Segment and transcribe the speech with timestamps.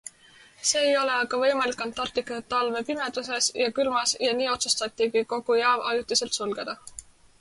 [0.67, 5.85] See ei ole aga võimalik Antarktika talve pimeduses ja külmas ja nii otsustatigi kogu jaam
[5.93, 6.77] ajutiselt sulgeda.